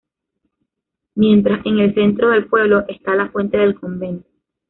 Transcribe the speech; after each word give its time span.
Mientras, 1.13 1.63
en 1.63 1.77
el 1.77 1.93
centro 1.93 2.31
del 2.31 2.47
pueblo, 2.47 2.85
está 2.87 3.13
la 3.13 3.29
fuente 3.29 3.57
del 3.59 3.79
Convento. 3.79 4.27